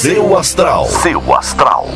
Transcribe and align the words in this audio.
Seu 0.00 0.34
astral. 0.34 0.86
Seu 0.86 1.34
astral. 1.34 1.86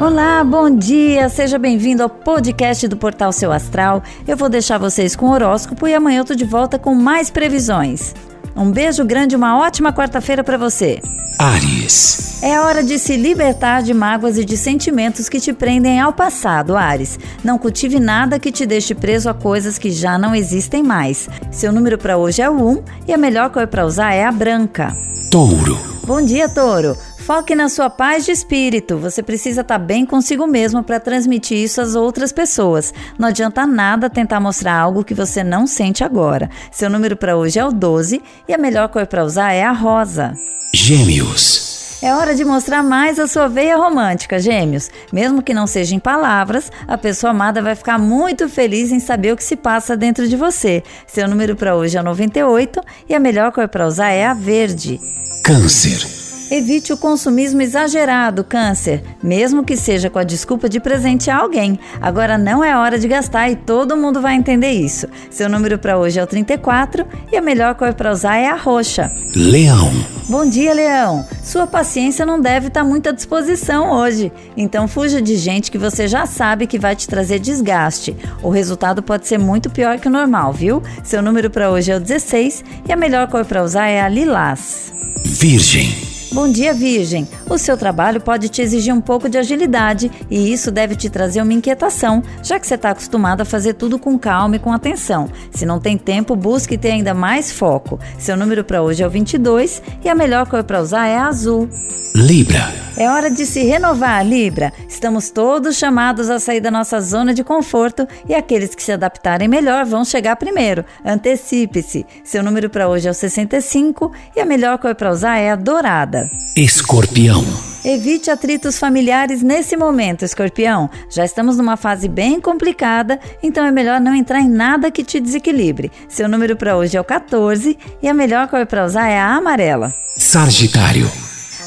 Olá, 0.00 0.44
bom 0.44 0.70
dia! 0.70 1.28
Seja 1.28 1.58
bem-vindo 1.58 2.04
ao 2.04 2.08
podcast 2.08 2.86
do 2.86 2.96
Portal 2.96 3.32
Seu 3.32 3.50
Astral. 3.50 4.00
Eu 4.24 4.36
vou 4.36 4.48
deixar 4.48 4.78
vocês 4.78 5.16
com 5.16 5.26
o 5.26 5.32
horóscopo 5.32 5.88
e 5.88 5.92
amanhã 5.92 6.20
eu 6.20 6.24
tô 6.24 6.36
de 6.36 6.44
volta 6.44 6.78
com 6.78 6.94
mais 6.94 7.30
previsões. 7.30 8.14
Um 8.54 8.70
beijo 8.70 9.04
grande 9.04 9.34
e 9.34 9.36
uma 9.36 9.58
ótima 9.58 9.92
quarta-feira 9.92 10.44
para 10.44 10.56
você. 10.56 11.02
Ares. 11.36 12.40
É 12.44 12.60
hora 12.60 12.84
de 12.84 12.96
se 12.96 13.16
libertar 13.16 13.82
de 13.82 13.92
mágoas 13.92 14.38
e 14.38 14.44
de 14.44 14.56
sentimentos 14.56 15.28
que 15.28 15.40
te 15.40 15.52
prendem 15.52 15.98
ao 15.98 16.12
passado, 16.12 16.76
Ares. 16.76 17.18
Não 17.42 17.58
cultive 17.58 17.98
nada 17.98 18.38
que 18.38 18.52
te 18.52 18.64
deixe 18.64 18.94
preso 18.94 19.28
a 19.28 19.34
coisas 19.34 19.78
que 19.78 19.90
já 19.90 20.16
não 20.16 20.32
existem 20.32 20.80
mais. 20.80 21.28
Seu 21.50 21.72
número 21.72 21.98
para 21.98 22.16
hoje 22.16 22.40
é 22.40 22.48
o 22.48 22.54
1 22.54 22.84
e 23.08 23.12
a 23.12 23.18
melhor 23.18 23.50
cor 23.50 23.66
para 23.66 23.84
usar 23.84 24.12
é 24.12 24.24
a 24.24 24.30
branca. 24.30 24.96
Touro. 25.32 25.80
Bom 26.06 26.20
dia, 26.20 26.46
Touro. 26.46 26.94
Foque 27.20 27.54
na 27.54 27.70
sua 27.70 27.88
paz 27.88 28.26
de 28.26 28.32
espírito. 28.32 28.98
Você 28.98 29.22
precisa 29.22 29.62
estar 29.62 29.78
bem 29.78 30.04
consigo 30.04 30.46
mesmo 30.46 30.84
para 30.84 31.00
transmitir 31.00 31.56
isso 31.56 31.80
às 31.80 31.94
outras 31.94 32.34
pessoas. 32.34 32.92
Não 33.18 33.28
adianta 33.28 33.66
nada 33.66 34.10
tentar 34.10 34.40
mostrar 34.40 34.74
algo 34.74 35.02
que 35.02 35.14
você 35.14 35.42
não 35.42 35.66
sente 35.66 36.04
agora. 36.04 36.50
Seu 36.70 36.90
número 36.90 37.16
para 37.16 37.34
hoje 37.34 37.58
é 37.58 37.64
o 37.64 37.72
12 37.72 38.20
e 38.46 38.52
a 38.52 38.58
melhor 38.58 38.90
cor 38.90 39.06
para 39.06 39.24
usar 39.24 39.54
é 39.54 39.64
a 39.64 39.72
rosa. 39.72 40.34
Gêmeos. 40.74 41.71
É 42.02 42.12
hora 42.12 42.34
de 42.34 42.44
mostrar 42.44 42.82
mais 42.82 43.16
a 43.20 43.28
sua 43.28 43.46
veia 43.46 43.76
romântica, 43.76 44.40
gêmeos. 44.40 44.90
Mesmo 45.12 45.40
que 45.40 45.54
não 45.54 45.68
seja 45.68 45.94
em 45.94 46.00
palavras, 46.00 46.68
a 46.88 46.98
pessoa 46.98 47.30
amada 47.30 47.62
vai 47.62 47.76
ficar 47.76 47.96
muito 47.96 48.48
feliz 48.48 48.90
em 48.90 48.98
saber 48.98 49.32
o 49.32 49.36
que 49.36 49.44
se 49.44 49.54
passa 49.54 49.96
dentro 49.96 50.26
de 50.26 50.34
você. 50.36 50.82
Seu 51.06 51.28
número 51.28 51.54
para 51.54 51.76
hoje 51.76 51.96
é 51.96 52.00
o 52.00 52.04
98 52.04 52.80
e 53.08 53.14
a 53.14 53.20
melhor 53.20 53.52
cor 53.52 53.68
para 53.68 53.86
usar 53.86 54.08
é 54.08 54.26
a 54.26 54.34
verde. 54.34 55.00
Câncer. 55.44 56.21
Evite 56.54 56.92
o 56.92 56.98
consumismo 56.98 57.62
exagerado, 57.62 58.44
câncer, 58.44 59.02
mesmo 59.22 59.64
que 59.64 59.74
seja 59.74 60.10
com 60.10 60.18
a 60.18 60.22
desculpa 60.22 60.68
de 60.68 60.78
presentear 60.78 61.40
alguém. 61.40 61.78
Agora 61.98 62.36
não 62.36 62.62
é 62.62 62.76
hora 62.76 62.98
de 62.98 63.08
gastar 63.08 63.48
e 63.48 63.56
todo 63.56 63.96
mundo 63.96 64.20
vai 64.20 64.34
entender 64.34 64.70
isso. 64.70 65.06
Seu 65.30 65.48
número 65.48 65.78
para 65.78 65.96
hoje 65.96 66.20
é 66.20 66.22
o 66.22 66.26
34 66.26 67.06
e 67.32 67.38
a 67.38 67.40
melhor 67.40 67.74
cor 67.74 67.94
para 67.94 68.12
usar 68.12 68.36
é 68.36 68.50
a 68.50 68.54
roxa. 68.54 69.10
Leão. 69.34 69.90
Bom 70.28 70.46
dia, 70.46 70.74
Leão. 70.74 71.26
Sua 71.42 71.66
paciência 71.66 72.26
não 72.26 72.38
deve 72.38 72.68
estar 72.68 72.84
muito 72.84 73.08
à 73.08 73.12
disposição 73.12 73.90
hoje. 73.90 74.30
Então 74.54 74.86
fuja 74.86 75.22
de 75.22 75.36
gente 75.36 75.70
que 75.70 75.78
você 75.78 76.06
já 76.06 76.26
sabe 76.26 76.66
que 76.66 76.78
vai 76.78 76.94
te 76.94 77.08
trazer 77.08 77.38
desgaste. 77.38 78.14
O 78.42 78.50
resultado 78.50 79.02
pode 79.02 79.26
ser 79.26 79.38
muito 79.38 79.70
pior 79.70 79.98
que 79.98 80.06
o 80.06 80.10
normal, 80.12 80.52
viu? 80.52 80.82
Seu 81.02 81.22
número 81.22 81.48
para 81.48 81.70
hoje 81.70 81.90
é 81.90 81.96
o 81.96 82.00
16 82.00 82.62
e 82.86 82.92
a 82.92 82.96
melhor 82.96 83.26
cor 83.28 83.46
para 83.46 83.64
usar 83.64 83.86
é 83.86 84.02
a 84.02 84.08
lilás. 84.10 84.92
Virgem. 85.24 86.11
Bom 86.32 86.48
dia, 86.48 86.72
Virgem. 86.72 87.28
O 87.46 87.58
seu 87.58 87.76
trabalho 87.76 88.18
pode 88.18 88.48
te 88.48 88.62
exigir 88.62 88.94
um 88.94 89.02
pouco 89.02 89.28
de 89.28 89.36
agilidade 89.36 90.10
e 90.30 90.50
isso 90.50 90.70
deve 90.70 90.96
te 90.96 91.10
trazer 91.10 91.42
uma 91.42 91.52
inquietação, 91.52 92.22
já 92.42 92.58
que 92.58 92.66
você 92.66 92.74
está 92.74 92.90
acostumado 92.90 93.42
a 93.42 93.44
fazer 93.44 93.74
tudo 93.74 93.98
com 93.98 94.18
calma 94.18 94.56
e 94.56 94.58
com 94.58 94.72
atenção. 94.72 95.28
Se 95.50 95.66
não 95.66 95.78
tem 95.78 95.98
tempo, 95.98 96.34
busque 96.34 96.78
ter 96.78 96.92
ainda 96.92 97.12
mais 97.12 97.52
foco. 97.52 98.00
Seu 98.18 98.34
número 98.34 98.64
para 98.64 98.80
hoje 98.80 99.02
é 99.02 99.06
o 99.06 99.10
22 99.10 99.82
e 100.02 100.08
a 100.08 100.14
melhor 100.14 100.46
cor 100.46 100.64
para 100.64 100.80
usar 100.80 101.06
é 101.06 101.18
a 101.18 101.26
azul. 101.26 101.68
Libra. 102.14 102.72
É 102.96 103.08
hora 103.10 103.30
de 103.30 103.44
se 103.46 103.62
renovar, 103.62 104.26
Libra. 104.26 104.72
Estamos 105.02 105.30
todos 105.30 105.78
chamados 105.78 106.30
a 106.30 106.38
sair 106.38 106.60
da 106.60 106.70
nossa 106.70 107.00
zona 107.00 107.34
de 107.34 107.42
conforto 107.42 108.06
e 108.28 108.36
aqueles 108.36 108.72
que 108.72 108.80
se 108.84 108.92
adaptarem 108.92 109.48
melhor 109.48 109.84
vão 109.84 110.04
chegar 110.04 110.36
primeiro. 110.36 110.84
Antecipe-se. 111.04 112.06
Seu 112.22 112.40
número 112.40 112.70
para 112.70 112.88
hoje 112.88 113.08
é 113.08 113.10
o 113.10 113.14
65 113.14 114.12
e 114.36 114.40
a 114.40 114.46
melhor 114.46 114.78
cor 114.78 114.94
para 114.94 115.10
usar 115.10 115.38
é 115.38 115.50
a 115.50 115.56
dourada. 115.56 116.30
Escorpião. 116.56 117.44
Evite 117.84 118.30
atritos 118.30 118.78
familiares 118.78 119.42
nesse 119.42 119.76
momento, 119.76 120.24
escorpião. 120.24 120.88
Já 121.10 121.24
estamos 121.24 121.56
numa 121.56 121.76
fase 121.76 122.06
bem 122.06 122.40
complicada, 122.40 123.18
então 123.42 123.66
é 123.66 123.72
melhor 123.72 124.00
não 124.00 124.14
entrar 124.14 124.40
em 124.40 124.48
nada 124.48 124.88
que 124.88 125.02
te 125.02 125.18
desequilibre. 125.18 125.90
Seu 126.08 126.28
número 126.28 126.54
para 126.54 126.76
hoje 126.76 126.96
é 126.96 127.00
o 127.00 127.04
14 127.04 127.76
e 128.00 128.08
a 128.08 128.14
melhor 128.14 128.46
cor 128.46 128.64
para 128.66 128.84
usar 128.84 129.08
é 129.08 129.18
a 129.18 129.34
amarela. 129.34 129.92
Sagitário. 130.16 131.10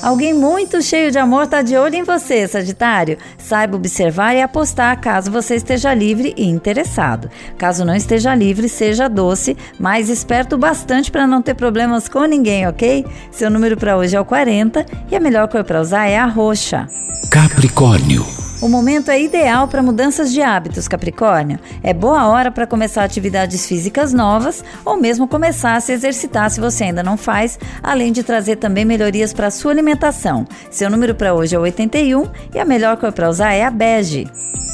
Alguém 0.06 0.36
muito 0.36 0.84
cheio 0.84 1.10
de 1.10 1.18
amor 1.18 1.46
está 1.46 1.64
de 1.64 1.76
olho 1.76 1.96
em 1.96 2.04
você, 2.04 2.48
Sagitário. 2.48 3.18
Saiba 3.40 3.76
observar 3.76 4.36
e 4.36 4.42
apostar 4.44 5.02
caso 5.02 5.32
você 5.32 5.56
esteja 5.56 5.96
livre 5.96 6.32
e 6.38 6.46
interessado. 6.46 7.28
Caso 7.58 7.84
não 7.84 7.96
esteja 7.96 8.36
livre, 8.36 8.70
seja 8.70 9.10
doce, 9.10 9.58
mas 9.80 10.08
esperto 10.08 10.60
bastante 10.60 11.10
para 11.10 11.26
não 11.26 11.42
ter 11.42 11.56
problemas 11.56 12.08
com 12.08 12.24
ninguém, 12.26 12.68
ok? 12.68 13.04
Seu 13.32 13.50
número 13.50 13.78
para 13.78 13.98
hoje 13.98 14.16
é 14.16 14.22
o 14.22 14.26
40 14.26 14.86
e 15.10 15.16
a 15.16 15.20
melhor 15.20 15.48
cor 15.48 15.64
para 15.64 15.82
usar 15.82 16.06
é 16.06 16.20
a 16.20 16.28
roxa. 16.28 16.88
Capricórnio. 17.32 18.45
O 18.66 18.68
momento 18.68 19.12
é 19.12 19.22
ideal 19.22 19.68
para 19.68 19.84
mudanças 19.84 20.34
de 20.34 20.42
hábitos, 20.42 20.88
Capricórnio. 20.88 21.60
É 21.84 21.94
boa 21.94 22.28
hora 22.28 22.50
para 22.50 22.66
começar 22.66 23.04
atividades 23.04 23.68
físicas 23.68 24.12
novas 24.12 24.64
ou 24.84 24.98
mesmo 24.98 25.28
começar 25.28 25.76
a 25.76 25.80
se 25.80 25.92
exercitar 25.92 26.50
se 26.50 26.60
você 26.60 26.86
ainda 26.86 27.04
não 27.04 27.16
faz, 27.16 27.60
além 27.84 28.12
de 28.12 28.24
trazer 28.24 28.56
também 28.56 28.84
melhorias 28.84 29.34
para 29.34 29.46
a 29.48 29.52
sua 29.52 29.72
alimentação. 29.72 30.48
Seu 30.72 30.90
número 30.90 31.14
para 31.14 31.36
hoje 31.36 31.56
é 31.56 31.60
81 31.60 32.28
e 32.56 32.60
a 32.60 32.66
melhor 32.66 32.98
cor 32.98 33.12
para 33.12 33.30
usar 33.30 33.54
é 33.54 33.64
a 33.64 33.70
bege. 33.70 34.28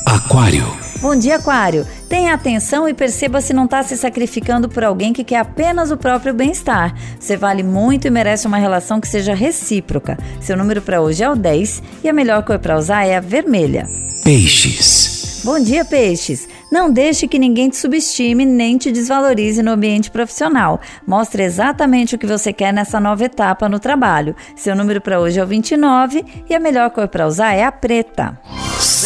Aquário. 0.06 0.81
Bom 1.02 1.16
dia, 1.16 1.38
Aquário. 1.38 1.88
Tenha 2.08 2.32
atenção 2.32 2.88
e 2.88 2.94
perceba 2.94 3.42
se 3.42 3.54
não 3.54 3.66
está 3.66 3.82
se 3.82 3.98
sacrificando 3.98 4.70
por 4.70 4.84
alguém 4.84 5.12
que 5.12 5.24
quer 5.24 5.40
apenas 5.40 5.90
o 5.90 5.98
próprio 5.98 6.32
bem-estar. 6.32 6.94
Você 7.20 7.36
vale 7.36 7.64
muito 7.64 8.06
e 8.06 8.12
merece 8.12 8.46
uma 8.46 8.58
relação 8.58 9.02
que 9.02 9.08
seja 9.08 9.34
recíproca. 9.34 10.16
Seu 10.40 10.56
número 10.56 10.80
para 10.80 11.02
hoje 11.02 11.24
é 11.24 11.30
o 11.30 11.36
10 11.36 11.82
e 12.04 12.10
a 12.10 12.14
melhor 12.14 12.44
cor 12.44 12.60
para 12.60 12.78
usar 12.78 13.04
é 13.04 13.16
a 13.16 13.20
vermelha. 13.20 13.88
Peixes. 14.24 15.42
Bom 15.44 15.60
dia, 15.60 15.84
peixes. 15.84 16.48
Não 16.72 16.94
deixe 16.94 17.28
que 17.28 17.40
ninguém 17.40 17.68
te 17.68 17.78
subestime 17.78 18.46
nem 18.46 18.78
te 18.78 18.92
desvalorize 18.92 19.64
no 19.64 19.72
ambiente 19.72 20.12
profissional. 20.12 20.80
Mostre 21.08 21.42
exatamente 21.42 22.14
o 22.14 22.18
que 22.20 22.28
você 22.28 22.54
quer 22.54 22.72
nessa 22.72 23.00
nova 23.00 23.26
etapa 23.26 23.68
no 23.68 23.80
trabalho. 23.80 24.36
Seu 24.56 24.76
número 24.76 25.02
para 25.02 25.20
hoje 25.20 25.40
é 25.40 25.44
o 25.44 25.48
29 25.48 26.24
e 26.48 26.54
a 26.54 26.60
melhor 26.60 26.92
cor 26.92 27.08
para 27.08 27.26
usar 27.26 27.54
é 27.54 27.64
a 27.64 27.72
preta. 27.72 28.40